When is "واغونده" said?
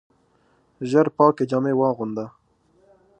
1.79-2.25